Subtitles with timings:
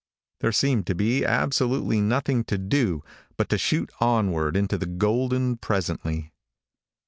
[0.39, 3.03] There seemed to be absolutely nothing to do
[3.37, 6.33] but to shoot onward into the golden presently.